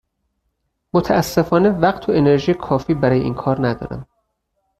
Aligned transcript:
متأسفانه 0.93 1.69
وقت 1.81 2.09
و 2.09 2.11
انرژی 2.11 2.53
کافی 2.53 2.93
برای 2.93 3.19
این 3.19 3.33
کار 3.33 3.67
ندارم. 3.67 4.07